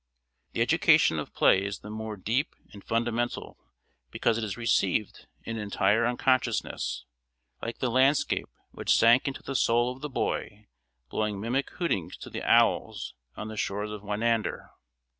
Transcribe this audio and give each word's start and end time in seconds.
The 0.53 0.63
education 0.63 1.19
of 1.19 1.31
play 1.35 1.63
is 1.63 1.81
the 1.81 1.91
more 1.91 2.17
deep 2.17 2.55
and 2.73 2.83
fundamental 2.83 3.59
because 4.09 4.39
it 4.39 4.43
is 4.43 4.57
received 4.57 5.27
in 5.43 5.59
entire 5.59 6.07
unconsciousness; 6.07 7.05
like 7.61 7.77
the 7.77 7.91
landscape 7.91 8.49
which 8.71 8.97
sank 8.97 9.27
into 9.27 9.43
the 9.43 9.53
soul 9.53 9.95
of 9.95 10.01
the 10.01 10.09
boy 10.09 10.65
blowing 11.11 11.39
mimic 11.39 11.69
hootings 11.73 12.17
to 12.21 12.31
the 12.31 12.41
owls 12.41 13.13
on 13.37 13.47
the 13.49 13.55
shore 13.57 13.83
of 13.83 14.01
Winander. 14.01 14.71